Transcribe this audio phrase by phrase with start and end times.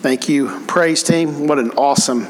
[0.00, 1.46] Thank you, praise team.
[1.46, 2.26] What an awesome,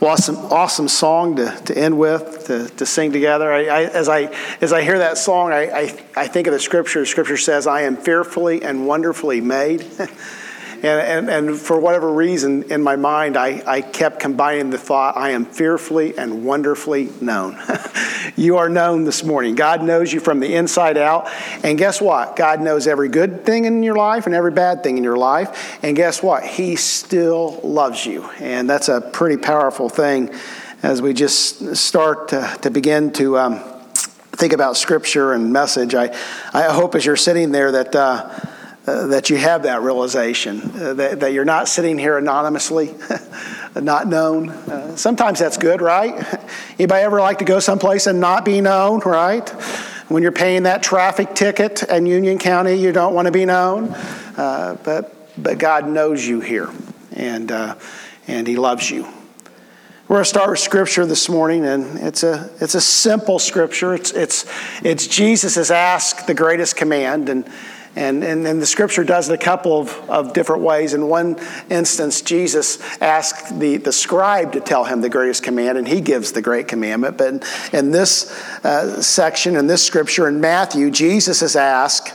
[0.00, 3.52] awesome, awesome song to, to end with, to, to sing together.
[3.52, 4.22] I, I, as, I,
[4.60, 7.06] as I hear that song, I, I, I think of the scripture.
[7.06, 9.86] Scripture says, I am fearfully and wonderfully made.
[10.82, 15.16] And, and, and, for whatever reason in my mind, I, I kept combining the thought,
[15.16, 17.56] I am fearfully and wonderfully known.
[18.36, 19.54] you are known this morning.
[19.54, 21.28] God knows you from the inside out.
[21.62, 22.34] And guess what?
[22.34, 25.78] God knows every good thing in your life and every bad thing in your life.
[25.84, 26.44] And guess what?
[26.44, 28.24] He still loves you.
[28.40, 30.34] And that's a pretty powerful thing
[30.82, 33.38] as we just start to, to begin to.
[33.38, 33.72] Um,
[34.32, 35.94] think about scripture and message.
[35.94, 36.12] I,
[36.52, 38.40] I hope as you're sitting there that uh,
[38.86, 42.92] uh, that you have that realization, uh, that, that, you're not sitting here anonymously,
[43.80, 44.48] not known.
[44.48, 46.14] Uh, sometimes that's good, right?
[46.78, 49.48] Anybody ever like to go someplace and not be known, right?
[50.08, 53.90] When you're paying that traffic ticket in Union County, you don't want to be known.
[54.36, 56.68] Uh, but, but God knows you here,
[57.12, 57.76] and, uh,
[58.26, 59.06] and He loves you.
[60.08, 63.94] We're going to start with scripture this morning, and it's a, it's a simple scripture.
[63.94, 64.44] It's, it's,
[64.82, 67.48] it's Jesus has asked the greatest command, and
[67.94, 70.94] and, and, and, the scripture does it a couple of, of different ways.
[70.94, 75.86] In one instance, Jesus asked the, the scribe to tell him the greatest command, and
[75.86, 77.18] he gives the great commandment.
[77.18, 78.32] But in this
[78.64, 82.14] uh, section, in this scripture in Matthew, Jesus is asked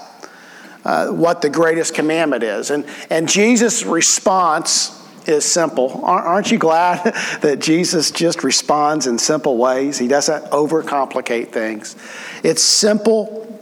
[0.84, 2.72] uh, what the greatest commandment is.
[2.72, 4.98] And, and Jesus' response
[5.28, 6.02] is simple.
[6.04, 7.04] Aren't you glad
[7.42, 10.00] that Jesus just responds in simple ways?
[10.00, 11.96] He doesn't overcomplicate things.
[12.44, 13.62] It's simple,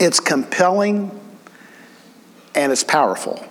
[0.00, 1.17] it's compelling,
[2.54, 3.44] and it's powerful.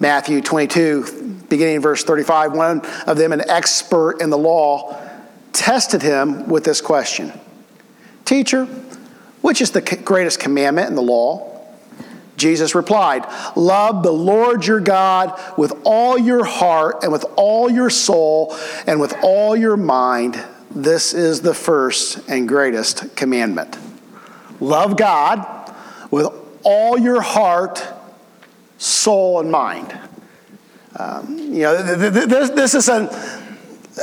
[0.00, 5.00] Matthew 22, beginning in verse 35, one of them, an expert in the law,
[5.52, 7.32] tested him with this question
[8.24, 8.64] Teacher,
[9.40, 11.50] which is the greatest commandment in the law?
[12.36, 17.90] Jesus replied, Love the Lord your God with all your heart and with all your
[17.90, 20.42] soul and with all your mind.
[20.70, 23.78] This is the first and greatest commandment.
[24.58, 25.72] Love God
[26.10, 26.26] with
[26.64, 27.86] all your heart,
[28.78, 29.98] soul, and mind.
[30.96, 32.88] Um, you know, this, this is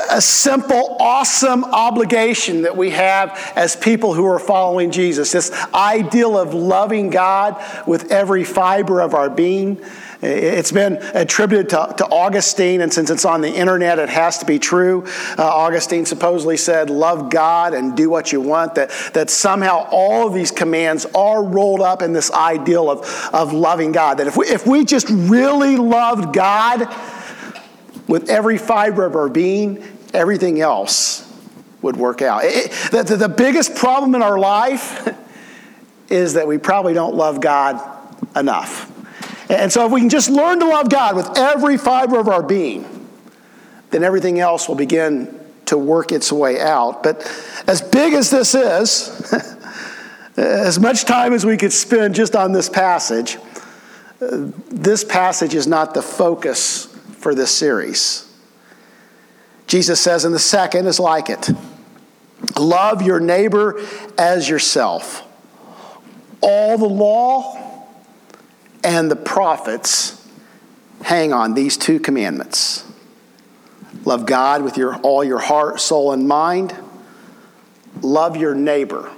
[0.10, 5.32] a simple, awesome obligation that we have as people who are following Jesus.
[5.32, 9.82] This ideal of loving God with every fiber of our being
[10.22, 14.46] it's been attributed to, to Augustine, and since it's on the internet, it has to
[14.46, 15.04] be true.
[15.38, 20.28] Uh, Augustine supposedly said, Love God and do what you want, that, that somehow all
[20.28, 24.20] of these commands are rolled up in this ideal of, of loving God.
[24.20, 26.88] That if we, if we just really loved God
[28.08, 29.84] with every fiber of our being,
[30.14, 31.28] everything else
[31.82, 32.42] would work out.
[32.44, 35.10] It, the, the, the biggest problem in our life
[36.10, 37.82] is that we probably don't love God
[38.36, 38.91] enough.
[39.52, 42.42] And so, if we can just learn to love God with every fiber of our
[42.42, 43.10] being,
[43.90, 47.04] then everything else will begin to work its way out.
[47.04, 47.22] But
[47.68, 49.34] as big as this is,
[50.38, 53.38] as much time as we could spend just on this passage,
[54.20, 56.86] this passage is not the focus
[57.18, 58.34] for this series.
[59.68, 61.50] Jesus says, and the second is like it
[62.58, 63.82] love your neighbor
[64.18, 65.28] as yourself.
[66.42, 67.71] All the law
[68.84, 70.18] and the prophets
[71.04, 72.86] hang on these two commandments
[74.06, 76.76] love God with your, all your heart, soul, and mind,
[78.02, 79.12] love your neighbor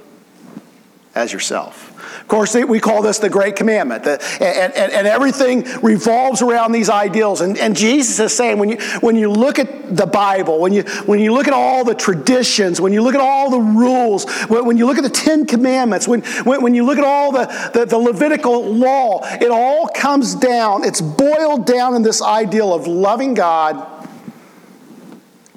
[1.14, 1.93] as yourself.
[2.20, 6.88] Of course, we call this the Great Commandment, and, and, and everything revolves around these
[6.88, 7.40] ideals.
[7.40, 10.82] And, and Jesus is saying when you, when you look at the Bible, when you,
[11.06, 14.64] when you look at all the traditions, when you look at all the rules, when,
[14.64, 17.70] when you look at the Ten Commandments, when, when, when you look at all the,
[17.74, 22.86] the, the Levitical law, it all comes down, it's boiled down in this ideal of
[22.86, 24.08] loving God,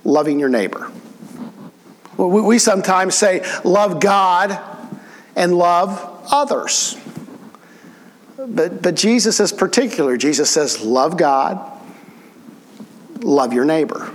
[0.04, 0.92] loving your neighbor.
[2.18, 4.60] We, we sometimes say, love God
[5.36, 6.98] and love others.
[8.38, 10.16] But, but Jesus is particular.
[10.18, 11.60] Jesus says, love God,
[13.22, 14.12] love your neighbor.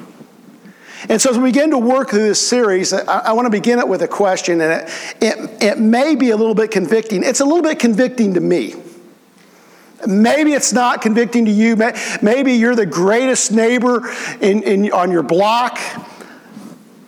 [1.08, 3.80] And so, as we begin to work through this series, I, I want to begin
[3.80, 7.24] it with a question, and it, it, it may be a little bit convicting.
[7.24, 8.74] It's a little bit convicting to me.
[10.06, 11.76] Maybe it's not convicting to you.
[12.22, 14.08] Maybe you're the greatest neighbor
[14.40, 15.78] in, in, on your block,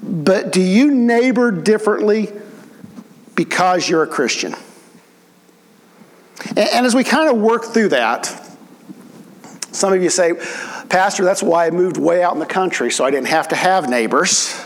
[0.03, 2.33] but do you neighbor differently
[3.35, 4.55] because you're a Christian?
[6.51, 8.27] And, and as we kind of work through that,
[9.73, 10.35] some of you say,
[10.89, 13.57] Pastor, that's why I moved way out in the country so I didn't have to
[13.57, 14.55] have neighbors.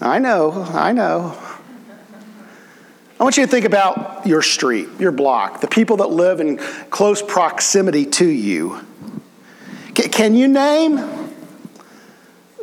[0.00, 1.38] I know, I know.
[3.18, 6.58] I want you to think about your street, your block, the people that live in
[6.90, 8.80] close proximity to you.
[9.94, 10.96] Can you name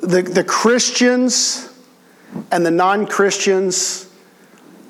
[0.02, 1.74] the, the Christians
[2.52, 4.11] and the non Christians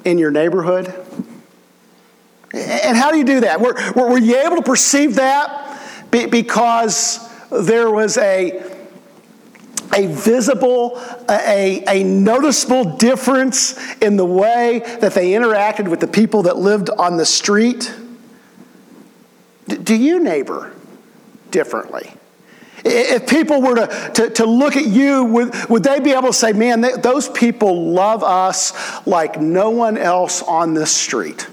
[0.05, 0.93] in your neighborhood?
[2.53, 3.61] And how do you do that?
[3.61, 5.79] Were, were, you able to perceive that
[6.11, 8.61] because there was a,
[9.95, 16.43] a visible, a, a noticeable difference in the way that they interacted with the people
[16.43, 17.93] that lived on the street?
[19.67, 20.73] Do you neighbor
[21.51, 22.11] differently?
[22.83, 26.33] If people were to, to, to, look at you, would, would they be able to
[26.33, 28.73] say, man, they, those people love us
[29.05, 31.47] like no one else on this street?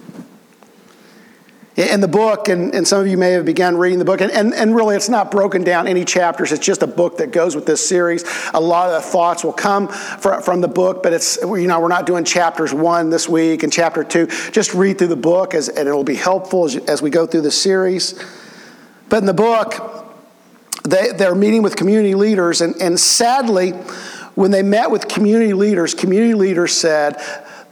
[1.79, 4.33] in the book, and, and some of you may have begun reading the book, and,
[4.33, 6.51] and, and really it's not broken down any chapters.
[6.51, 8.25] It's just a book that goes with this series.
[8.53, 11.79] A lot of the thoughts will come from, from the book, but it's, you know,
[11.79, 14.27] we're not doing chapters one this week and chapter two.
[14.51, 17.43] Just read through the book as, and it'll be helpful as, as we go through
[17.43, 18.21] the series.
[19.09, 20.08] But in the book,
[20.89, 23.73] they, they're meeting with community leaders, and, and sadly,
[24.35, 27.21] when they met with community leaders, community leaders said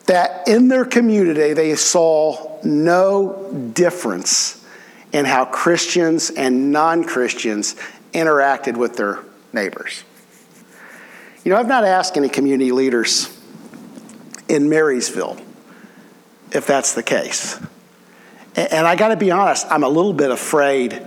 [0.07, 4.65] that in their community they saw no difference
[5.13, 7.77] in how Christians and non Christians
[8.13, 9.21] interacted with their
[9.53, 10.05] neighbors.
[11.45, 13.33] You know, I've not asked any community leaders
[14.49, 15.39] in Marysville
[16.53, 17.59] if that's the case.
[18.57, 21.07] And I got to be honest, I'm a little bit afraid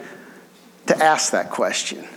[0.89, 2.07] to ask that question.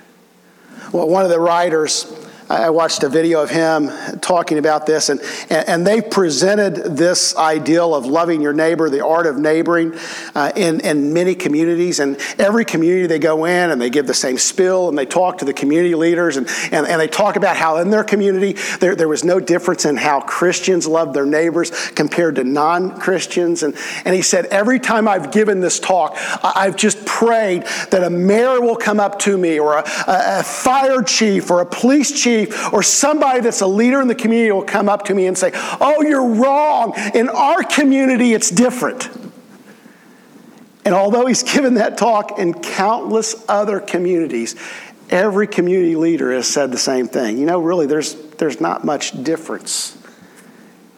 [0.93, 2.05] Well, one of the writers
[2.53, 3.91] I watched a video of him
[4.21, 9.27] talking about this, and, and they presented this ideal of loving your neighbor, the art
[9.27, 9.95] of neighboring,
[10.35, 11.99] uh, in, in many communities.
[11.99, 15.39] And every community they go in and they give the same spill and they talk
[15.39, 18.95] to the community leaders and, and, and they talk about how in their community there,
[18.95, 23.63] there was no difference in how Christians loved their neighbors compared to non Christians.
[23.63, 23.75] And,
[24.05, 28.61] and he said, Every time I've given this talk, I've just prayed that a mayor
[28.61, 32.73] will come up to me or a, a fire chief or a police chief chief
[32.73, 35.51] or somebody that's a leader in the community will come up to me and say,
[35.55, 36.95] Oh, you're wrong.
[37.15, 39.09] In our community, it's different.
[40.85, 44.57] And although he's given that talk in countless other communities,
[45.11, 47.39] every community leader has said the same thing.
[47.39, 49.99] You know, really, there's, there's not much difference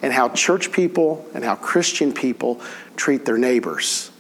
[0.03, 2.61] in how church people and how Christian people
[2.97, 4.11] treat their neighbors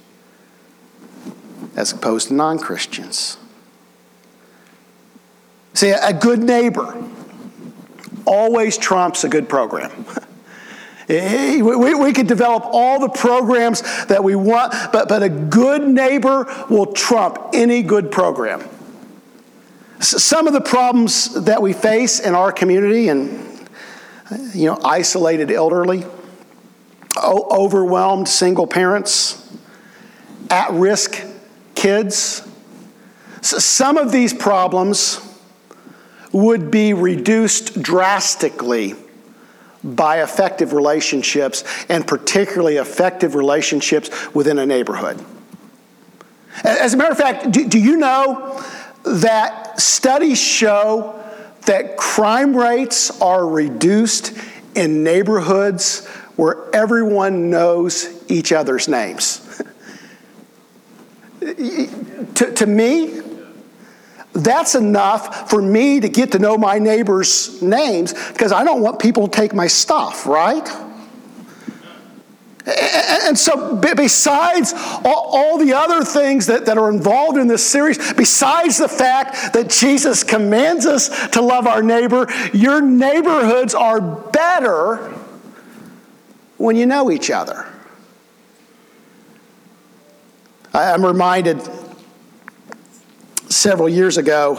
[1.76, 3.36] as opposed to non Christians.
[5.74, 6.96] See, a good neighbor
[8.24, 10.06] always trumps a good program.
[11.06, 11.60] We,
[11.94, 16.86] we could develop all the programs that we want, but, but a good neighbor will
[16.86, 18.66] trump any good program.
[20.00, 23.68] Some of the problems that we face in our community and
[24.54, 26.04] you know isolated elderly
[27.22, 29.54] overwhelmed single parents
[30.50, 31.22] at-risk
[31.74, 32.48] kids
[33.42, 35.20] some of these problems
[36.34, 38.94] would be reduced drastically
[39.84, 45.24] by effective relationships, and particularly effective relationships within a neighborhood.
[46.64, 48.60] As a matter of fact, do, do you know
[49.04, 51.22] that studies show
[51.66, 54.36] that crime rates are reduced
[54.74, 56.04] in neighborhoods
[56.36, 59.62] where everyone knows each other's names?
[61.40, 63.20] to, to me,
[64.34, 68.98] that's enough for me to get to know my neighbors' names because I don't want
[68.98, 70.68] people to take my stuff, right?
[72.66, 74.72] And so, besides
[75.04, 80.24] all the other things that, are involved in this series, besides the fact that Jesus
[80.24, 84.96] commands us to love our neighbor, your neighborhoods are better
[86.56, 87.66] when you know each other.
[90.72, 91.60] I'm reminded
[93.54, 94.56] several years ago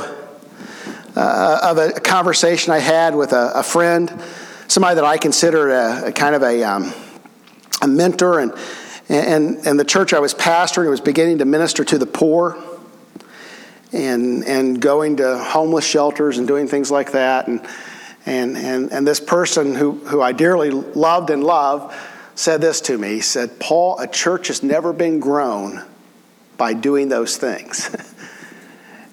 [1.15, 4.09] uh, of a conversation I had with a, a, friend,
[4.67, 6.93] somebody that I consider a, a kind of a, um,
[7.81, 8.53] a mentor, and,
[9.09, 12.57] and, and the church I was pastoring was beginning to minister to the poor
[13.91, 17.47] and, and going to homeless shelters and doing things like that.
[17.47, 17.65] And,
[18.25, 21.93] and, and, and this person who, who I dearly loved and love
[22.35, 23.09] said this to me.
[23.09, 25.83] He said, Paul, a church has never been grown
[26.57, 27.93] by doing those things.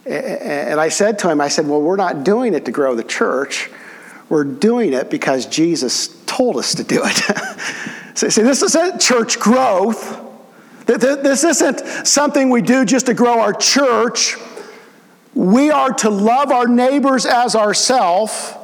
[0.05, 3.05] And I said to him, I said, Well, we're not doing it to grow the
[3.05, 3.71] church.
[4.29, 8.17] We're doing it because Jesus told us to do it.
[8.17, 10.21] see, this isn't church growth.
[10.87, 14.37] This isn't something we do just to grow our church.
[15.35, 18.55] We are to love our neighbors as ourselves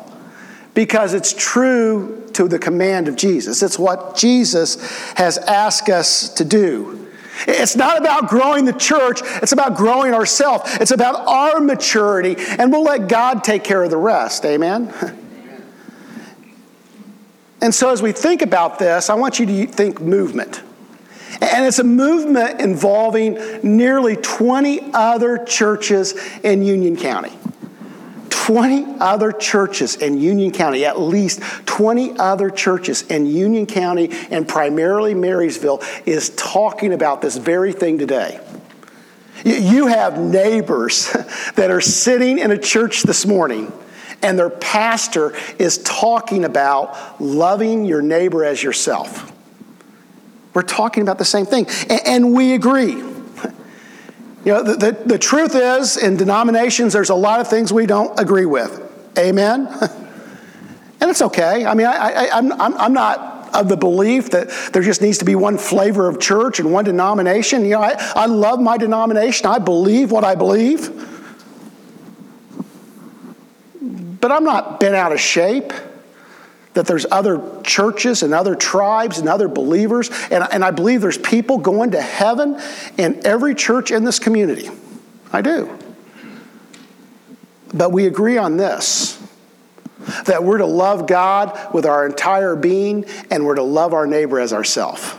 [0.74, 3.62] because it's true to the command of Jesus.
[3.62, 4.76] It's what Jesus
[5.14, 6.97] has asked us to do.
[7.46, 10.76] It's not about growing the church, it's about growing ourselves.
[10.80, 14.44] It's about our maturity, and we'll let God take care of the rest.
[14.44, 14.92] Amen?
[17.60, 20.62] And so, as we think about this, I want you to think movement.
[21.40, 27.32] And it's a movement involving nearly 20 other churches in Union County.
[28.48, 34.48] 20 other churches in Union County, at least 20 other churches in Union County and
[34.48, 38.40] primarily Marysville, is talking about this very thing today.
[39.44, 41.12] You have neighbors
[41.56, 43.70] that are sitting in a church this morning
[44.22, 49.30] and their pastor is talking about loving your neighbor as yourself.
[50.54, 53.17] We're talking about the same thing, and we agree.
[54.48, 57.84] You know, the, the, the, truth is, in denominations, there's a lot of things we
[57.84, 58.80] don't agree with.
[59.18, 59.66] Amen?
[61.02, 61.66] and it's okay.
[61.66, 65.26] I mean, I, I, I'm, I'm not of the belief that there just needs to
[65.26, 67.62] be one flavor of church and one denomination.
[67.62, 70.94] You know, I, I love my denomination, I believe what I believe.
[73.82, 75.74] But I'm not bent out of shape
[76.78, 80.10] that there's other churches and other tribes and other believers.
[80.30, 82.60] And, and I believe there's people going to heaven
[82.96, 84.70] in every church in this community.
[85.32, 85.76] I do.
[87.74, 89.20] But we agree on this
[90.26, 94.38] that we're to love God with our entire being and we're to love our neighbor
[94.38, 95.16] as ourselves.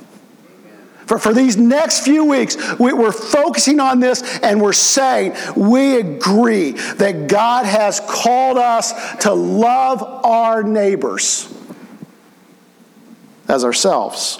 [1.09, 5.97] For, for these next few weeks, we, we're focusing on this and we're saying we
[5.97, 11.51] agree that God has called us to love our neighbors
[13.47, 14.39] as ourselves.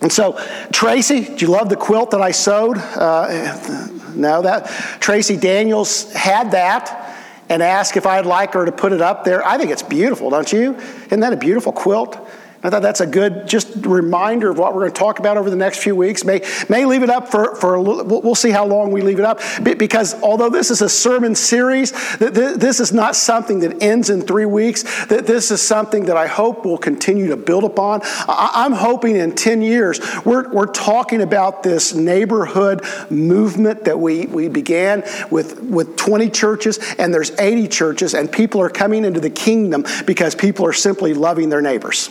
[0.00, 2.78] And so, Tracy, do you love the quilt that I sewed?
[2.78, 4.68] Uh, no, that
[5.02, 7.14] Tracy Daniels had that
[7.50, 9.46] and asked if I'd like her to put it up there.
[9.46, 10.76] I think it's beautiful, don't you?
[10.76, 12.16] Isn't that a beautiful quilt?
[12.64, 15.50] I thought that's a good just reminder of what we're going to talk about over
[15.50, 16.24] the next few weeks.
[16.24, 16.40] May,
[16.70, 19.24] may leave it up for, for a little, we'll see how long we leave it
[19.26, 19.40] up.
[19.62, 24.46] Because although this is a sermon series, this is not something that ends in three
[24.46, 24.82] weeks.
[25.04, 28.00] This is something that I hope will continue to build upon.
[28.26, 34.48] I'm hoping in 10 years, we're, we're talking about this neighborhood movement that we, we
[34.48, 39.28] began with, with 20 churches, and there's 80 churches, and people are coming into the
[39.28, 42.08] kingdom because people are simply loving their neighbors.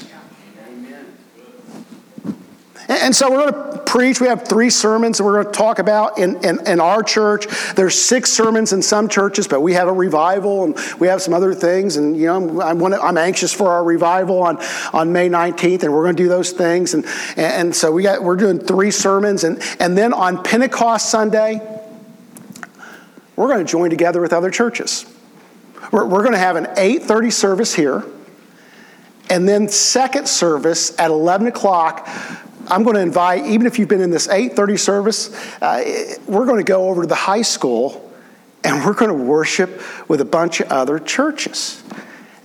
[3.02, 4.20] And so we're going to preach.
[4.22, 7.48] We have three sermons that we're going to talk about in, in, in, our church.
[7.76, 11.34] There's six sermons in some churches, but we have a revival and we have some
[11.34, 11.98] other things.
[11.98, 14.58] And, you know, I'm, I'm anxious for our revival on,
[14.94, 16.94] on May 19th, and we're going to do those things.
[16.94, 17.06] And,
[17.38, 19.44] and so we got, we're doing three sermons.
[19.44, 21.62] And, and then on Pentecost Sunday,
[23.36, 25.06] we're going to join together with other churches.
[25.92, 28.04] We're, we're going to have an 8.30 service here.
[29.30, 32.08] And then second service at 11 o'clock,
[32.74, 35.84] I'm going to invite, even if you've been in this 8:30 service, uh,
[36.26, 38.12] we're going to go over to the high school
[38.64, 41.84] and we're going to worship with a bunch of other churches.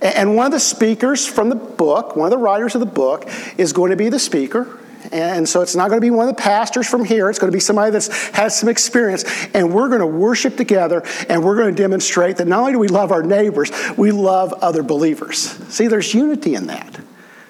[0.01, 3.27] And one of the speakers from the book, one of the writers of the book,
[3.57, 4.77] is going to be the speaker.
[5.11, 7.29] And so it's not going to be one of the pastors from here.
[7.31, 9.25] It's going to be somebody that's had some experience.
[9.55, 12.79] And we're going to worship together and we're going to demonstrate that not only do
[12.79, 15.39] we love our neighbors, we love other believers.
[15.73, 16.99] See, there's unity in that.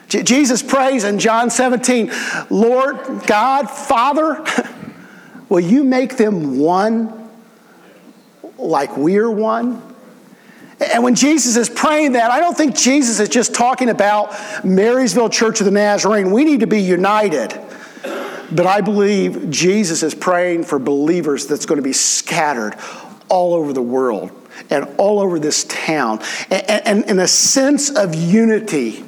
[0.09, 2.11] Jesus prays in John 17,
[2.49, 2.97] Lord
[3.27, 4.43] God, Father,
[5.49, 7.29] will you make them one
[8.57, 9.83] like we're one?
[10.79, 15.29] And when Jesus is praying that, I don't think Jesus is just talking about Marysville
[15.29, 16.31] Church of the Nazarene.
[16.31, 17.59] We need to be united.
[18.51, 22.75] But I believe Jesus is praying for believers that's going to be scattered
[23.27, 24.31] all over the world
[24.69, 26.21] and all over this town.
[26.49, 29.03] And, in a sense of unity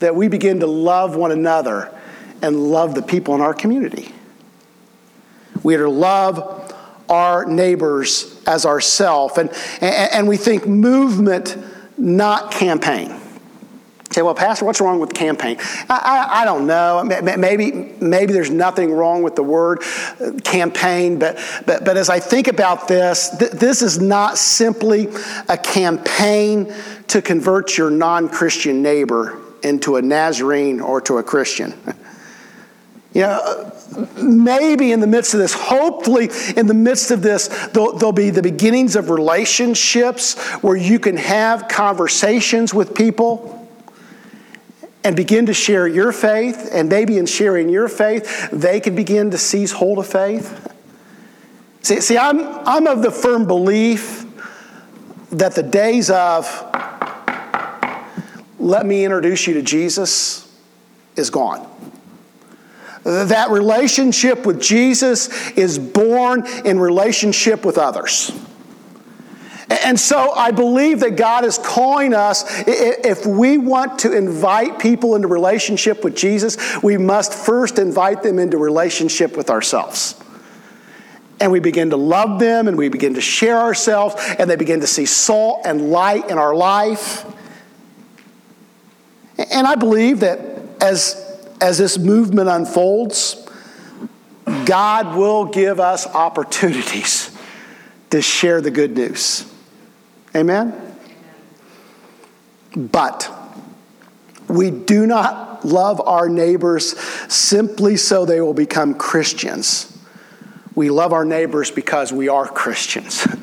[0.00, 1.94] that we begin to love one another
[2.42, 4.12] and love the people in our community.
[5.62, 6.74] We are to love
[7.08, 9.50] our neighbors as ourself, and,
[9.80, 11.56] and, and we think movement,
[11.96, 13.18] not campaign.
[14.10, 15.58] Say, well, Pastor, what's wrong with campaign?
[15.60, 17.04] I, I, I, don't know.
[17.04, 19.82] Maybe, maybe there's nothing wrong with the word
[20.18, 25.08] uh, campaign, but, but, but as I think about this, th- this is not simply
[25.50, 26.72] a campaign
[27.08, 31.74] to convert your non Christian neighbor into a Nazarene or to a Christian.
[33.14, 37.48] You uh, know, maybe in the midst of this, hopefully in the midst of this,
[37.68, 43.66] there'll, there'll, be the beginnings of relationships where you can have conversations with people
[45.04, 46.68] and begin to share your faith.
[46.70, 50.74] And maybe in sharing your faith, they can begin to seize hold of faith.
[51.80, 54.26] See, see I'm, I'm of the firm belief
[55.30, 56.46] that the days of
[58.68, 60.54] let me introduce you to Jesus
[61.16, 61.66] is gone.
[63.02, 68.30] That relationship with Jesus is born in relationship with others.
[69.70, 75.14] And so I believe that God is calling us, if we want to invite people
[75.14, 80.14] into relationship with Jesus, we must first invite them into relationship with ourselves.
[81.40, 84.80] And we begin to love them and we begin to share ourselves and they begin
[84.80, 87.24] to see salt and light in our life.
[89.38, 90.40] And I believe that
[90.80, 93.46] as, as this movement unfolds,
[94.64, 97.36] God will give us opportunities
[98.10, 99.50] to share the good news.
[100.34, 100.96] Amen?
[102.76, 103.30] But
[104.48, 106.98] we do not love our neighbors
[107.32, 109.96] simply so they will become Christians.
[110.74, 113.26] We love our neighbors because we are Christians.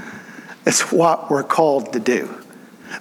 [0.68, 2.44] It's what we're called to do.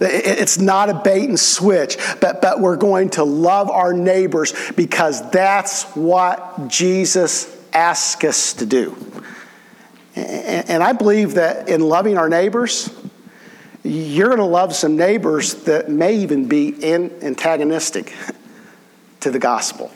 [0.01, 5.29] It's not a bait and switch, but, but we're going to love our neighbors because
[5.31, 8.97] that's what Jesus asks us to do.
[10.17, 12.89] And, and I believe that in loving our neighbors,
[13.83, 18.15] you're going to love some neighbors that may even be antagonistic
[19.21, 19.91] to the gospel.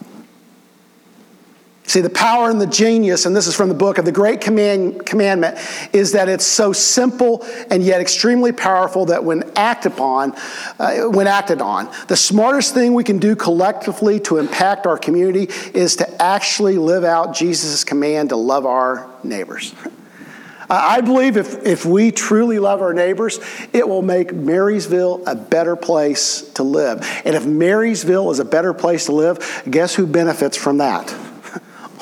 [1.89, 4.43] See, the power and the genius, and this is from the book of the Great
[4.43, 5.57] Command, Commandment,
[5.95, 10.35] is that it's so simple and yet extremely powerful that when acted upon,
[10.79, 15.49] uh, when acted on, the smartest thing we can do collectively to impact our community
[15.73, 19.75] is to actually live out Jesus' command to love our neighbors.
[20.71, 23.41] I believe if, if we truly love our neighbors,
[23.73, 27.01] it will make Marysville a better place to live.
[27.25, 31.28] And if Marysville is a better place to live, guess who benefits from that?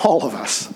[0.06, 0.72] All of us.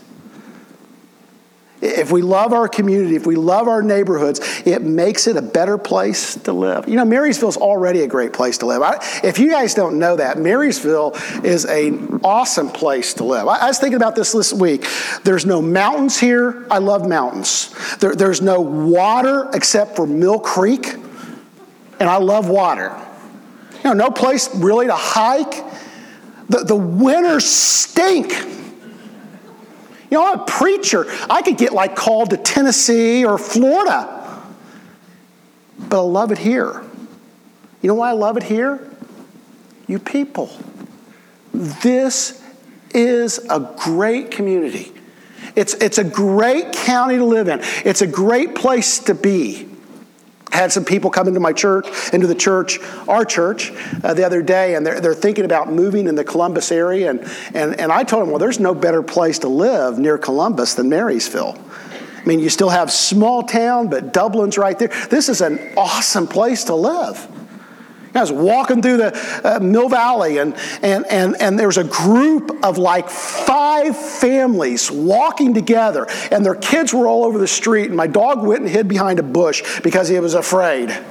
[1.80, 5.78] If we love our community, if we love our neighborhoods, it makes it a better
[5.78, 6.88] place to live.
[6.88, 8.82] You know, Marysville's already a great place to live.
[8.82, 11.12] I, if you guys don't know that, Marysville
[11.44, 13.46] is an awesome place to live.
[13.46, 14.84] I, I, was thinking about this this week.
[15.22, 16.66] There's no mountains here.
[16.68, 17.72] I love mountains.
[17.98, 23.00] There, there's no water except for Mill Creek, and I love water.
[23.76, 25.64] You know, no place really to hike.
[26.48, 28.58] The, the winters stink.
[30.10, 31.06] You know, I'm a preacher.
[31.28, 34.16] I could get like called to Tennessee or Florida.
[35.78, 36.82] But I love it here.
[37.80, 38.90] You know why I love it here?
[39.86, 40.50] You people.
[41.52, 42.44] This
[42.92, 44.92] is a great community.
[45.56, 47.60] It's, it's a great county to live in.
[47.84, 49.69] It's a great place to be
[50.52, 54.42] had some people come into my church, into the church, our church, uh, the other
[54.42, 57.10] day, and they're, they're thinking about moving in the Columbus area.
[57.10, 57.20] And,
[57.54, 60.88] and, and I told them, well, there's no better place to live near Columbus than
[60.88, 61.56] Marysville.
[62.20, 64.88] I mean, you still have small town, but Dublin's right there.
[65.08, 67.26] This is an awesome place to live.
[68.14, 71.84] I was walking through the uh, Mill Valley, and, and, and, and there was a
[71.84, 77.86] group of like five families walking together, and their kids were all over the street,
[77.86, 80.90] and my dog went and hid behind a bush because he was afraid.
[80.90, 81.04] And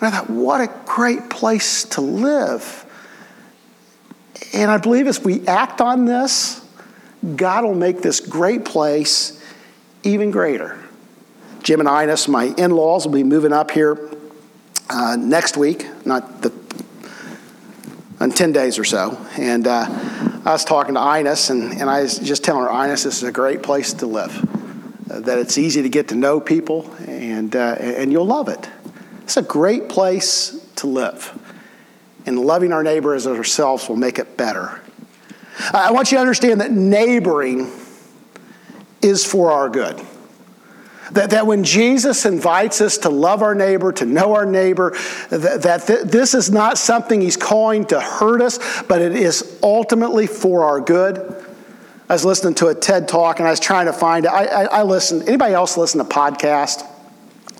[0.00, 2.84] I thought, what a great place to live.
[4.52, 6.60] And I believe as we act on this,
[7.36, 9.40] God will make this great place
[10.02, 10.78] even greater.
[11.62, 14.11] Jim and Ines, my in laws, will be moving up here
[14.92, 16.52] uh, next week, not the,
[18.20, 19.18] in 10 days or so.
[19.38, 19.86] And uh,
[20.44, 23.22] I was talking to Ines, and, and I was just telling her, Ines, this is
[23.22, 24.36] a great place to live.
[25.10, 28.68] Uh, that it's easy to get to know people, and, uh, and you'll love it.
[29.22, 31.38] It's a great place to live.
[32.26, 34.80] And loving our neighbor as ourselves will make it better.
[35.72, 37.70] I want you to understand that neighboring
[39.00, 40.00] is for our good.
[41.12, 44.96] That, that when Jesus invites us to love our neighbor, to know our neighbor,
[45.28, 49.58] that, that th- this is not something he's calling to hurt us, but it is
[49.62, 51.18] ultimately for our good.
[52.08, 54.28] I was listening to a TED talk and I was trying to find it.
[54.30, 55.22] I, I, I listen.
[55.28, 56.86] Anybody else listen to podcast?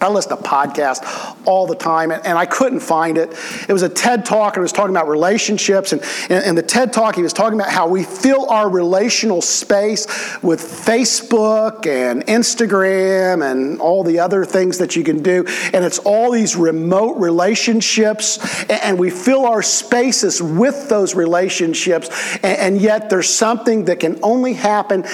[0.02, 3.32] I listen to podcasts all the time, and, and, I couldn't find it.
[3.68, 5.92] It was a TED talk, and it was talking about relationships.
[5.92, 9.40] And, and, and, the TED talk, he was talking about how we fill our relational
[9.40, 10.06] space
[10.42, 15.44] with Facebook and Instagram and all the other things that you can do.
[15.72, 22.08] And it's all these remote relationships, and, and we fill our spaces with those relationships.
[22.42, 25.04] and yet, there's something that can only happen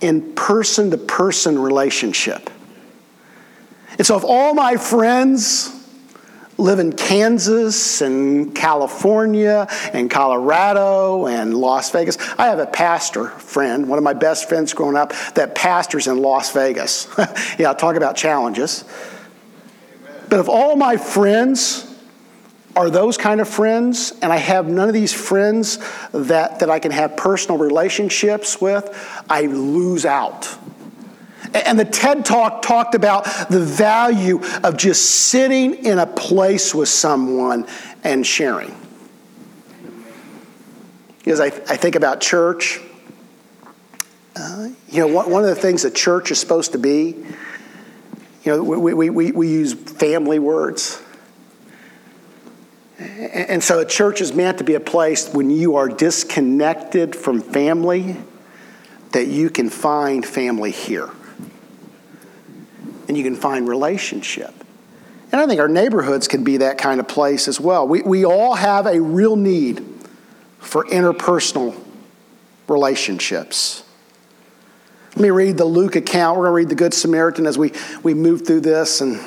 [0.00, 2.50] in person to person relationship.
[3.98, 5.70] And so, if all my friends
[6.58, 13.88] live in Kansas and California and Colorado and Las Vegas, I have a pastor friend,
[13.88, 17.08] one of my best friends growing up, that pastors in Las Vegas.
[17.58, 18.84] yeah, talk about challenges.
[20.28, 21.90] But if all my friends
[22.76, 25.78] are those kind of friends, and I have none of these friends
[26.12, 30.58] that, that I can have personal relationships with, I lose out.
[31.52, 36.88] And the TED Talk talked about the value of just sitting in a place with
[36.88, 37.66] someone
[38.02, 38.74] and sharing.
[41.18, 42.80] Because I, I think about church,
[44.36, 47.16] uh, you know, one, one of the things a church is supposed to be,
[48.44, 51.00] you know, we, we, we, we use family words.
[52.98, 57.40] And so a church is meant to be a place when you are disconnected from
[57.40, 58.16] family
[59.12, 61.10] that you can find family here.
[63.14, 64.52] And you can find relationship.
[65.30, 67.86] And I think our neighborhoods can be that kind of place as well.
[67.86, 69.84] We, we all have a real need
[70.58, 71.80] for interpersonal
[72.66, 73.84] relationships.
[75.10, 76.38] Let me read the Luke account.
[76.38, 77.70] We're going to read the Good Samaritan as we,
[78.02, 79.00] we move through this.
[79.00, 79.20] And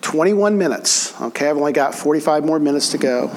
[0.00, 1.20] 21 minutes.
[1.20, 3.30] Okay, I've only got 45 more minutes to go.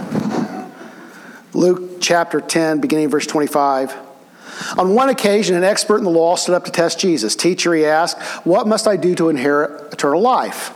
[1.51, 4.08] Luke chapter 10, beginning verse 25.
[4.77, 7.35] On one occasion, an expert in the law stood up to test Jesus.
[7.35, 10.69] Teacher, he asked, What must I do to inherit eternal life?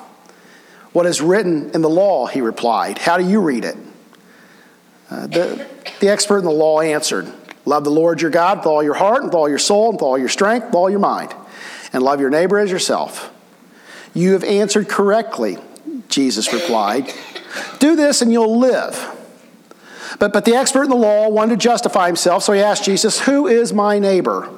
[0.94, 3.00] What is written in the law, he replied.
[3.00, 3.76] How do you read it?
[5.10, 5.68] Uh, the,
[6.00, 7.32] the expert in the law answered,
[7.66, 9.96] Love the Lord your God with all your heart, and with all your soul, and
[9.96, 11.34] with all your strength, with all your mind,
[11.92, 13.32] and love your neighbor as yourself.
[14.14, 15.58] You have answered correctly.
[16.10, 17.12] Jesus replied.
[17.80, 19.23] Do this and you'll live.
[20.20, 23.22] But, but the expert in the law wanted to justify himself, so he asked Jesus,
[23.22, 24.50] Who is my neighbor?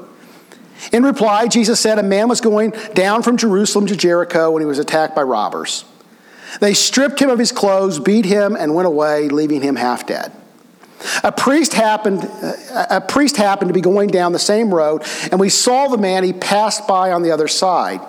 [0.91, 4.65] In reply, Jesus said, A man was going down from Jerusalem to Jericho when he
[4.65, 5.86] was attacked by robbers.
[6.60, 10.32] They stripped him of his clothes, beat him, and went away, leaving him half dead.
[11.24, 12.24] A priest happened,
[12.74, 16.24] a priest happened to be going down the same road, and we saw the man
[16.24, 18.02] he passed by on the other side.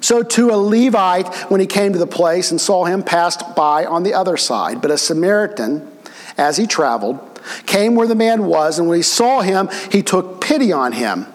[0.00, 3.84] So to a Levite, when he came to the place and saw him, passed by
[3.84, 4.82] on the other side.
[4.82, 5.88] But a Samaritan,
[6.42, 10.40] as he traveled, came where the man was, and when he saw him, he took
[10.40, 11.26] pity on him.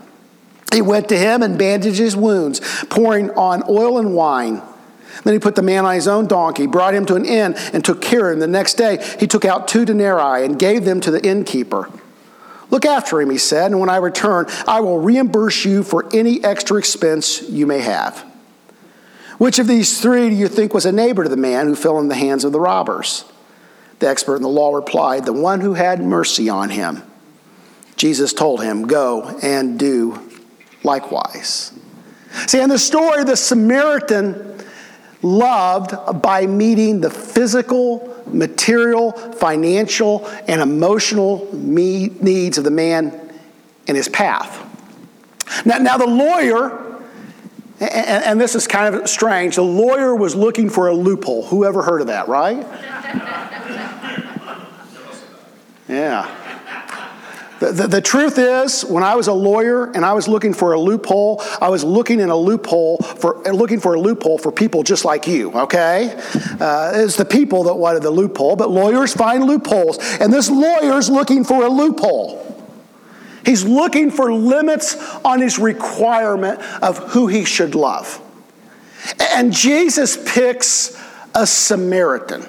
[0.73, 4.61] He went to him and bandaged his wounds, pouring on oil and wine.
[5.23, 7.83] Then he put the man on his own donkey, brought him to an inn, and
[7.83, 8.39] took care of him.
[8.41, 11.89] The next day, he took out two denarii and gave them to the innkeeper.
[12.69, 16.43] Look after him, he said, and when I return, I will reimburse you for any
[16.43, 18.25] extra expense you may have.
[19.37, 21.97] Which of these three do you think was a neighbor to the man who fell
[21.99, 23.23] in the hands of the robbers?
[23.99, 27.03] The expert in the law replied, The one who had mercy on him.
[27.95, 30.19] Jesus told him, Go and do
[30.83, 31.73] likewise.
[32.45, 34.63] See, in the story, the Samaritan
[35.21, 43.19] loved by meeting the physical, material, financial, and emotional needs of the man
[43.87, 44.63] in his path.
[45.65, 46.86] Now, now the lawyer
[47.79, 49.55] and, and, this is kind of strange.
[49.55, 51.45] The lawyer was looking for a loophole.
[51.45, 52.65] Who ever heard of that, right?
[55.87, 56.33] Yeah.
[57.59, 60.73] The, the, the, truth is, when I was a lawyer and I was looking for
[60.73, 64.83] a loophole, I was looking in a loophole for looking for a loophole for people
[64.83, 65.51] just like you.
[65.53, 66.13] Okay,
[66.59, 71.09] uh, it's the people that wanted the loophole, but lawyers find loopholes, and this lawyer's
[71.09, 72.46] looking for a loophole.
[73.47, 78.21] He's looking for limits on his requirement of who he should love.
[79.33, 81.01] And Jesus picks
[81.33, 82.45] a Samaritan.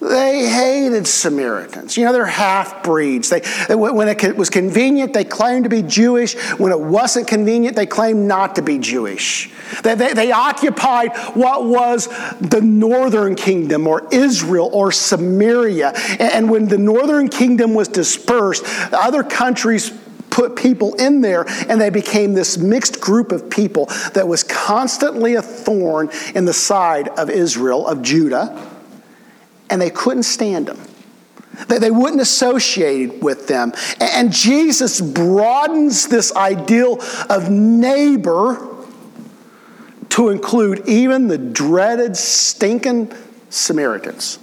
[0.00, 1.96] They hated Samaritans.
[1.96, 3.30] You know, they're half breeds.
[3.30, 3.40] They,
[3.74, 6.36] when it was convenient, they claimed to be Jewish.
[6.52, 9.50] When it wasn't convenient, they claimed not to be Jewish.
[9.82, 12.06] They, they, they occupied what was
[12.40, 15.88] the northern kingdom, or Israel, or Samaria.
[16.20, 19.92] And when the northern kingdom was dispersed, other countries
[20.30, 25.34] put people in there, and they became this mixed group of people that was constantly
[25.34, 28.67] a thorn in the side of Israel, of Judah
[29.70, 30.80] and they couldn't stand them.
[31.66, 33.72] They wouldn't associate with them.
[34.00, 38.76] And Jesus broadens this ideal of neighbor
[40.10, 43.12] to include even the dreaded, stinking
[43.50, 44.38] Samaritans.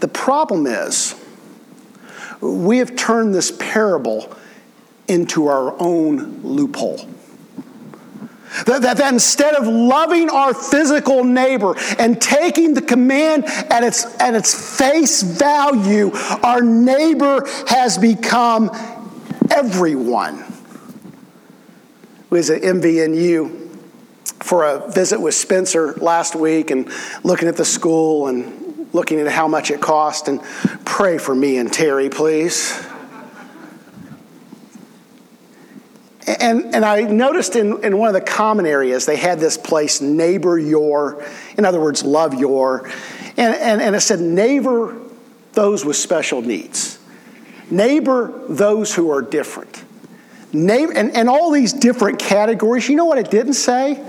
[0.00, 1.14] The problem is,
[2.40, 4.34] we have turned this parable
[5.06, 7.08] into our own loophole.
[8.66, 14.04] That, that, that, instead of loving our physical neighbor and taking the command at its,
[14.20, 16.10] at its face value,
[16.42, 18.70] our neighbor has become
[19.50, 20.44] everyone.
[22.30, 23.68] We was at MVNU
[24.42, 26.90] for a visit with Spencer last week and
[27.24, 30.28] looking at the school and looking at how much it cost.
[30.28, 30.42] And
[30.84, 32.86] pray for me and Terry, please.
[36.28, 40.02] And, and I noticed in, in one of the common areas, they had this place,
[40.02, 41.24] neighbor your,
[41.56, 42.86] in other words, love your.
[43.38, 44.94] And, and, and it said, neighbor
[45.52, 46.98] those with special needs,
[47.70, 49.84] neighbor those who are different.
[50.52, 54.04] Neighbor, and, and all these different categories, you know what it didn't say?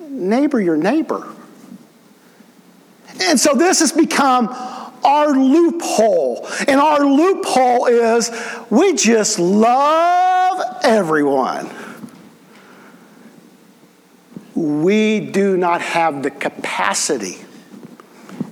[0.00, 1.28] Neighbor your neighbor.
[3.20, 4.48] And so this has become
[5.04, 6.48] our loophole.
[6.66, 8.30] And our loophole is
[8.70, 10.29] we just love
[10.82, 11.70] everyone.
[14.54, 17.38] We do not have the capacity.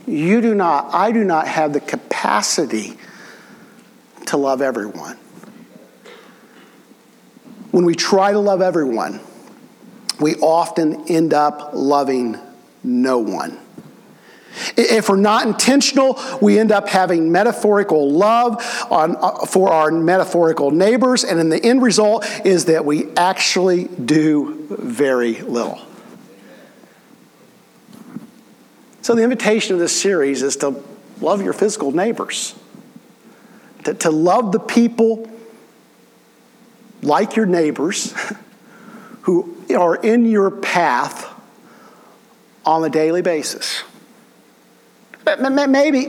[0.07, 2.97] You do not, I do not have the capacity
[4.27, 5.17] to love everyone.
[7.71, 9.21] When we try to love everyone,
[10.21, 12.39] we often end up loving
[12.83, 13.59] no one.
[14.77, 20.71] If we're not intentional, we end up having metaphorical love on, uh, for our metaphorical
[20.71, 25.81] neighbors, and then the end result is that we actually do very little.
[29.03, 30.83] So, the invitation of this series is to
[31.21, 32.55] love your physical neighbors,
[33.85, 35.31] to, to love the people
[37.03, 38.15] like your neighbors
[39.23, 41.27] who are in your path
[42.65, 43.83] on a daily basis.
[45.37, 46.07] Maybe,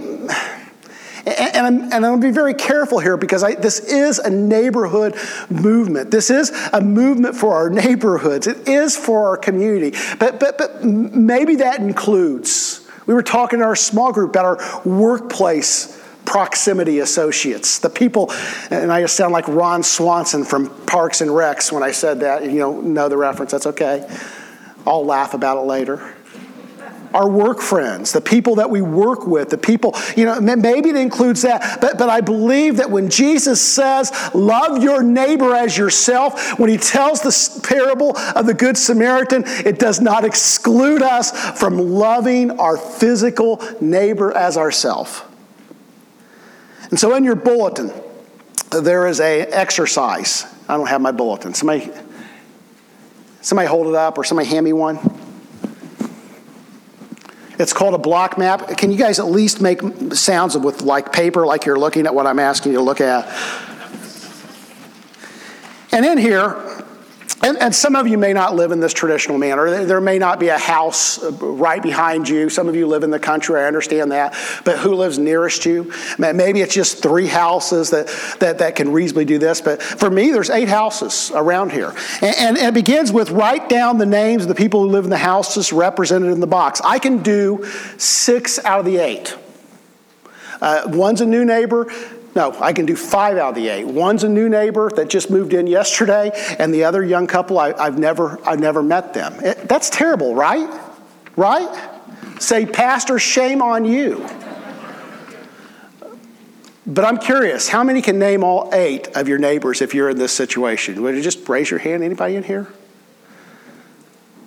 [1.25, 4.29] and, I'm, and I'm going to be very careful here because I, this is a
[4.29, 5.15] neighborhood
[5.49, 6.12] movement.
[6.12, 8.47] This is a movement for our neighborhoods.
[8.47, 9.97] It is for our community.
[10.17, 14.82] But, but, but maybe that includes, we were talking in our small group about our
[14.86, 18.32] workplace proximity associates, the people,
[18.69, 22.43] and I just sound like Ron Swanson from Parks and Recs when I said that.
[22.43, 24.08] You don't know the reference, that's okay.
[24.86, 26.15] I'll laugh about it later
[27.13, 30.95] our work friends, the people that we work with, the people, you know, maybe it
[30.95, 31.82] includes that.
[31.82, 36.78] But, but I believe that when Jesus says, love your neighbor as yourself, when he
[36.78, 42.78] tells the parable of the Good Samaritan, it does not exclude us from loving our
[42.78, 45.26] physical neighbor as ourself.
[46.89, 47.91] And so in your bulletin,
[48.72, 50.45] there is a exercise.
[50.67, 51.54] I don't have my bulletin.
[51.54, 51.89] Somebody,
[53.41, 55.18] somebody hold it up or somebody hand me one.
[57.60, 58.78] It's called a block map.
[58.78, 59.82] Can you guys at least make
[60.13, 63.28] sounds with like paper, like you're looking at what I'm asking you to look at?
[65.91, 66.56] And in here,
[67.41, 69.86] and, and, some of you may not live in this traditional manner.
[69.86, 72.49] There may not be a house uh, right behind you.
[72.49, 74.36] Some of you live in the country, I understand that.
[74.65, 75.93] But who lives nearest you?
[76.17, 78.08] Maybe it's just three houses that,
[78.39, 79.62] that, that can reasonably do this.
[79.62, 81.93] But for me, there's eight houses around here.
[82.21, 85.10] And, and, it begins with write down the names of the people who live in
[85.10, 86.82] the houses represented in the box.
[86.84, 87.65] I can do
[87.97, 89.36] six out of the eight.
[90.62, 91.91] Uh, one's a new neighbor,
[92.35, 93.85] no, I can do five out of the eight.
[93.85, 97.83] One's a new neighbor that just moved in yesterday, and the other young couple, I,
[97.83, 99.33] have never, I've never met them.
[99.43, 100.69] It, that's terrible, right?
[101.35, 101.89] Right?
[102.39, 104.25] Say, Pastor, shame on you.
[106.85, 110.17] But I'm curious, how many can name all eight of your neighbors if you're in
[110.17, 111.01] this situation?
[111.03, 112.03] Would you just raise your hand?
[112.03, 112.67] Anybody in here?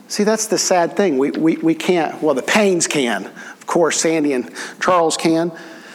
[0.08, 1.18] See, that's the sad thing.
[1.18, 3.26] We, we, we can't, well, the Paynes can.
[3.26, 5.52] Of course, Sandy and Charles can.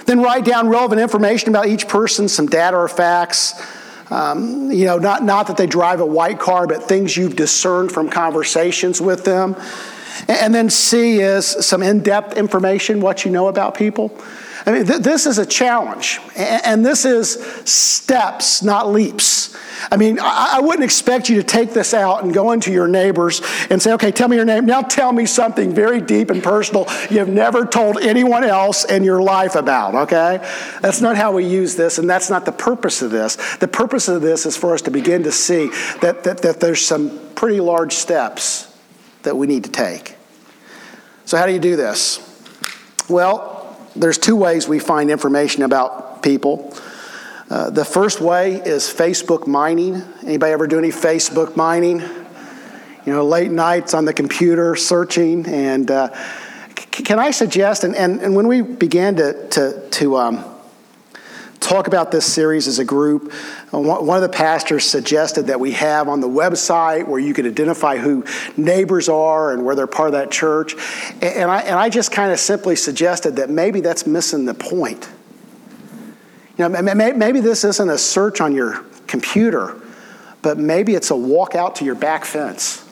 [0.08, 3.62] Then write down relevant information about each person, some data or facts.
[4.10, 7.92] Um, you know, not, not that they drive a white car, but things you've discerned
[7.92, 9.58] from conversations with them.
[10.30, 14.18] And then C is some in depth information, what you know about people.
[14.68, 19.56] I mean, th- this is a challenge, and this is steps, not leaps.
[19.90, 22.90] I mean, I-, I wouldn't expect you to take this out and go into your
[22.90, 24.66] neighbors and say, okay, tell me your name.
[24.66, 29.22] Now tell me something very deep and personal you've never told anyone else in your
[29.22, 30.40] life about, okay?
[30.82, 33.38] That's not how we use this, and that's not the purpose of this.
[33.58, 35.68] The purpose of this is for us to begin to see
[36.02, 38.78] that, that, that there's some pretty large steps
[39.24, 40.16] that we need to take.
[41.24, 42.24] So, how do you do this?
[43.10, 43.57] Well,
[44.00, 46.74] there's two ways we find information about people.
[47.50, 50.02] Uh, the first way is Facebook mining.
[50.24, 52.02] Anybody ever do any Facebook mining?
[52.02, 55.46] You know, late nights on the computer searching.
[55.48, 56.14] And uh,
[56.78, 60.57] c- can I suggest, and, and, and when we began to, to, to um,
[61.68, 63.34] talk about this series as a group.
[63.74, 67.46] Uh, one of the pastors suggested that we have on the website where you can
[67.46, 68.24] identify who
[68.56, 70.76] neighbors are and where they're part of that church.
[71.22, 75.10] And I, and I just kind of simply suggested that maybe that's missing the point.
[76.58, 79.80] You know, maybe this isn't a search on your computer,
[80.42, 82.84] but maybe it's a walk out to your back fence.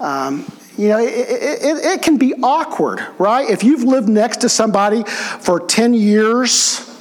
[0.00, 3.48] Um, you know, it, it, it, can be awkward, right?
[3.48, 6.95] If you've lived next to somebody for 10 years,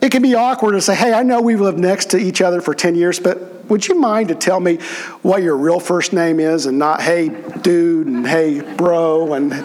[0.00, 2.60] it can be awkward to say, hey, I know we've lived next to each other
[2.60, 4.76] for 10 years, but would you mind to tell me
[5.22, 7.28] what your real first name is and not hey
[7.60, 9.52] dude and hey bro and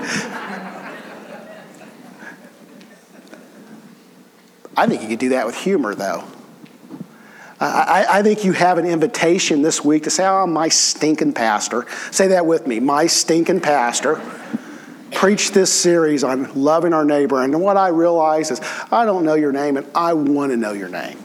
[4.75, 6.23] I think you could do that with humor though.
[7.59, 11.85] I, I, think you have an invitation this week to say, Oh, my stinking pastor.
[12.11, 12.81] Say that with me.
[12.81, 14.21] My stinking pastor
[15.15, 17.41] preached this series on loving our neighbor.
[17.41, 20.73] And what I realize is, I don't know your name, and I want to know
[20.73, 21.17] your name.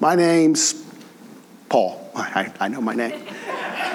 [0.00, 0.74] My name's
[1.68, 2.10] Paul.
[2.16, 3.24] I, I know my name.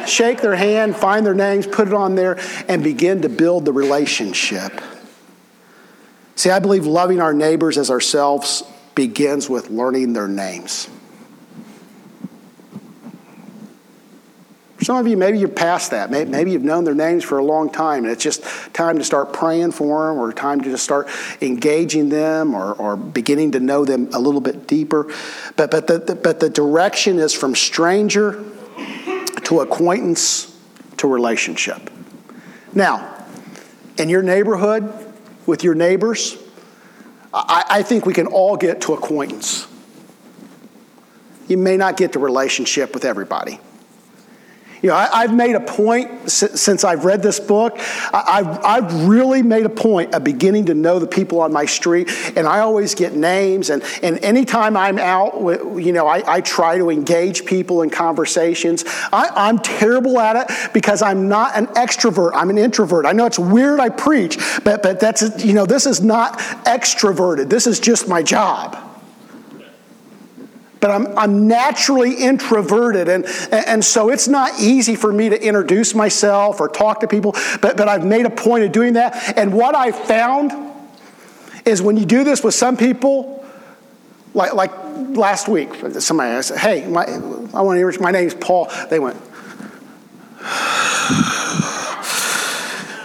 [0.07, 3.73] Shake their hand, find their names, put it on there, and begin to build the
[3.73, 4.81] relationship.
[6.35, 8.63] See, I believe loving our neighbors as ourselves
[8.95, 10.89] begins with learning their names.
[14.87, 16.09] Some of you, maybe you're past that.
[16.09, 18.41] Maybe you've known their names for a long time, and it's just
[18.73, 21.09] time to start praying for them or time to just start
[21.41, 25.13] engaging them or, or beginning to know them a little bit deeper.
[25.57, 28.41] But, but, the, the, but the direction is from stranger
[29.43, 30.57] to acquaintance
[30.95, 31.89] to relationship.
[32.73, 33.25] Now,
[33.97, 34.89] in your neighborhood,
[35.45, 36.37] with your neighbors,
[37.33, 39.67] I, I think we can all get to acquaintance.
[41.49, 43.59] You may not get to relationship with everybody.
[44.81, 47.77] You know, I, have made a point since I've read this book.
[48.13, 51.65] I, have I've really made a point of beginning to know the people on my
[51.65, 53.69] street, and I always get names.
[53.69, 55.33] And, and anytime I'm out,
[55.77, 58.83] you know, I, I try to engage people in conversations.
[59.11, 62.31] I, I'm terrible at it because I'm not an extrovert.
[62.35, 63.05] I'm an introvert.
[63.05, 63.79] I know it's weird.
[63.79, 67.49] I preach, but but that's you know, this is not extroverted.
[67.49, 68.86] This is just my job
[70.79, 73.09] but I'm, I'm naturally introverted.
[73.09, 77.33] And, and so it's not easy for me to introduce myself or talk to people,
[77.61, 79.37] but, but I've made a point of doing that.
[79.37, 80.53] And what I found
[81.65, 83.45] is when you do this with some people,
[84.33, 84.71] like, like
[85.15, 88.71] last week, somebody I said, Hey, my, I want to hear my name's Paul.
[88.89, 89.17] They went,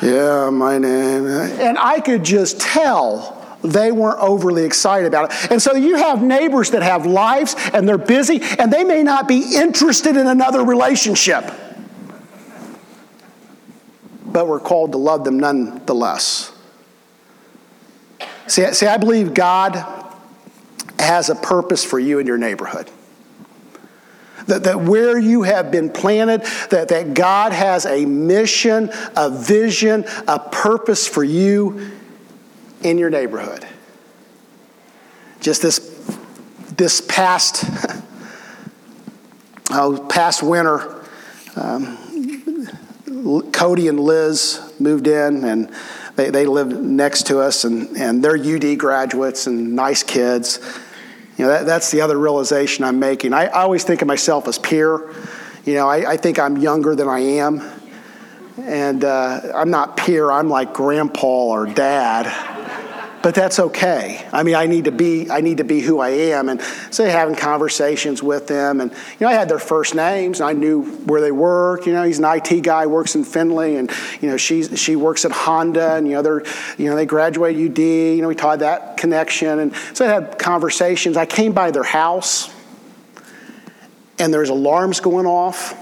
[0.03, 1.27] Yeah, my name.
[1.27, 5.51] And I could just tell they weren't overly excited about it.
[5.51, 9.29] And so you have neighbors that have lives and they're busy and they may not
[9.29, 11.51] be interested in another relationship.
[14.27, 16.53] But we're called to love them nonetheless.
[18.47, 19.85] See, see, I believe God
[20.99, 22.91] has a purpose for you in your neighborhood.
[24.47, 30.05] That, that where you have been planted, that, that God has a mission, a vision,
[30.27, 31.93] a purpose for you
[32.85, 33.67] in your neighborhood.
[35.41, 35.79] Just this,
[36.77, 37.65] this past,
[39.71, 41.05] oh, past winter,
[41.57, 41.99] um,
[43.53, 45.73] Cody and Liz moved in and
[46.17, 50.59] they, they live next to us and, and they're UD graduates and nice kids.
[51.37, 53.33] You know, that, that's the other realization I'm making.
[53.33, 55.15] I, I always think of myself as peer.
[55.65, 57.63] You know, I, I think I'm younger than I am.
[58.59, 62.52] And uh, I'm not peer, I'm like grandpa or dad
[63.23, 64.27] but that's okay.
[64.33, 67.05] I mean, I need to be I need to be who I am, and so
[67.05, 70.83] having conversations with them, and you know, I had their first names, and I knew
[70.83, 71.87] where they work.
[71.87, 75.25] You know, he's an IT guy, works in Findlay, and you know, she's she works
[75.25, 76.43] at Honda, and you know, they're
[76.77, 77.79] you know they graduate UD.
[77.79, 81.17] You know, we taught that connection, and so I had conversations.
[81.17, 82.53] I came by their house,
[84.19, 85.75] and there's alarms going off,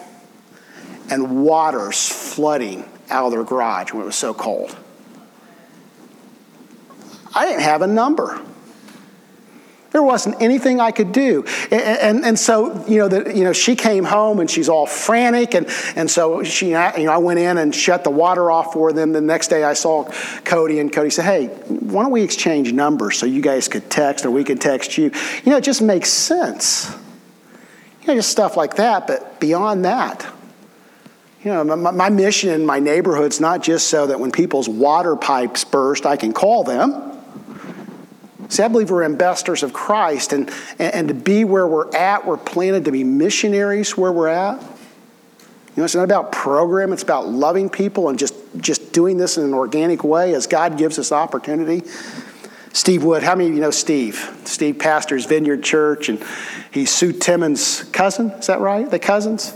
[1.10, 4.76] and water's flooding out of their garage when it was so cold.
[7.34, 8.40] I didn't have a number.
[9.92, 11.44] There wasn't anything I could do.
[11.70, 14.86] And, and, and, so, you know, the, you know, she came home and she's all
[14.86, 15.54] frantic.
[15.54, 15.66] And,
[15.96, 19.12] and so she, you know, I went in and shut the water off for them.
[19.12, 20.04] The next day I saw
[20.44, 24.24] Cody and Cody said, hey, why don't we exchange numbers so you guys could text
[24.24, 25.10] or we could text you?
[25.44, 26.88] You know, it just makes sense.
[28.02, 29.08] You know, just stuff like that.
[29.08, 30.24] But beyond that,
[31.42, 35.16] you know, my, my mission in my neighborhood's not just so that when people's water
[35.16, 37.09] pipes burst, I can call them.
[38.50, 42.26] See, I believe we're ambassadors of Christ, and, and, and to be where we're at,
[42.26, 44.60] we're planted to be missionaries where we're at.
[44.60, 49.38] You know, it's not about program, it's about loving people and just, just doing this
[49.38, 51.88] in an organic way as God gives us opportunity.
[52.72, 54.40] Steve Wood, how many of you know Steve?
[54.44, 56.20] Steve pastors Vineyard Church, and
[56.72, 58.90] he's Sue Timmons' cousin, is that right?
[58.90, 59.54] The cousins?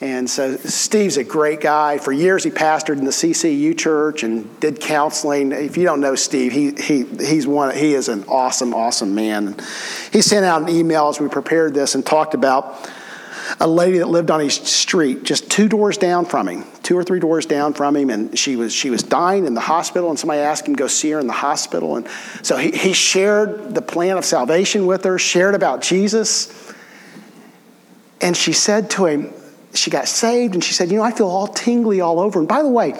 [0.00, 1.96] And so Steve's a great guy.
[1.96, 5.52] For years, he pastored in the CCU church and did counseling.
[5.52, 9.56] If you don't know Steve, he, he, he's one, he is an awesome, awesome man.
[10.12, 12.90] He sent out an email as we prepared this and talked about
[13.60, 17.04] a lady that lived on his street, just two doors down from him, two or
[17.04, 20.18] three doors down from him, and she was she was dying in the hospital, and
[20.18, 22.08] somebody asked him to go see her in the hospital, and
[22.42, 26.74] so he, he shared the plan of salvation with her, shared about Jesus,
[28.20, 29.32] and she said to him,
[29.74, 32.38] she got saved, and she said, You know, I feel all tingly all over.
[32.38, 32.94] And by the way,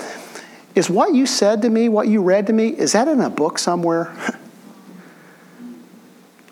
[0.74, 3.30] is what you said to me, what you read to me, is that in a
[3.30, 4.14] book somewhere?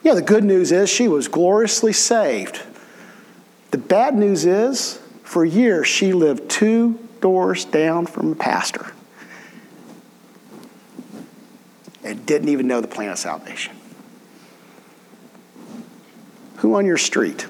[0.02, 2.62] yeah, the good news is she was gloriously saved.
[3.70, 8.92] The bad news is, for years, she lived two doors down from a pastor
[12.04, 13.74] and didn't even know the plan of salvation.
[16.56, 17.46] Who on your street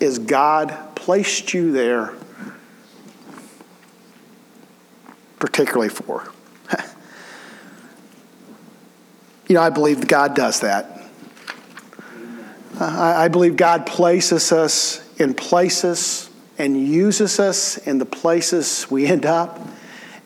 [0.00, 2.14] is God placed you there
[5.38, 6.30] particularly for?
[9.48, 11.02] you know, I believe God does that.
[12.78, 16.28] I, I believe God places us in places
[16.58, 19.60] and uses us in the places we end up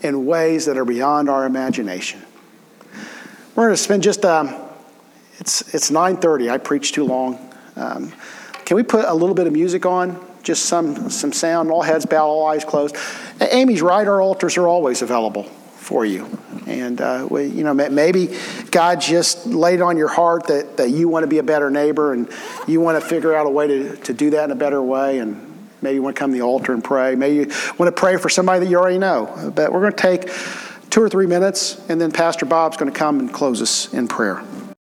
[0.03, 2.23] in ways that are beyond our imagination.
[3.55, 4.57] We're going to spend just um,
[5.39, 6.51] it's it's 9:30.
[6.51, 7.53] I preached too long.
[7.77, 8.13] Um,
[8.71, 10.25] can we put a little bit of music on?
[10.45, 11.73] Just some some sound.
[11.73, 12.95] All heads bowed, all eyes closed.
[13.41, 14.07] Amy's right.
[14.07, 16.39] Our altars are always available for you.
[16.69, 18.39] And, uh, we, you know, maybe
[18.71, 22.13] God just laid on your heart that, that you want to be a better neighbor
[22.13, 22.31] and
[22.69, 25.19] you want to figure out a way to, to do that in a better way.
[25.19, 27.17] And maybe you want to come to the altar and pray.
[27.17, 27.47] Maybe you
[27.77, 29.51] want to pray for somebody that you already know.
[29.53, 30.33] But we're going to take
[30.91, 34.07] two or three minutes, and then Pastor Bob's going to come and close us in
[34.07, 34.45] prayer.